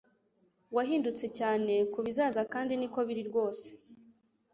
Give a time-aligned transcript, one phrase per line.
[0.75, 3.67] Wahindutse cyane kubizaza kandi niko biri rwose